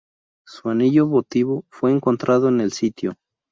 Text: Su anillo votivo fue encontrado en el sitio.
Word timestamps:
Su 0.47 0.69
anillo 0.69 1.05
votivo 1.05 1.63
fue 1.69 1.91
encontrado 1.91 2.49
en 2.49 2.59
el 2.59 2.71
sitio. 2.71 3.17